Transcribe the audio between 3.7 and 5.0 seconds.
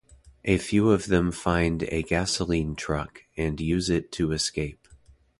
it to escape.